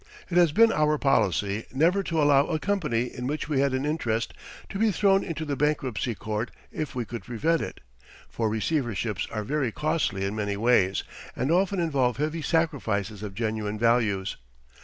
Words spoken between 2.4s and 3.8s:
a company in which we had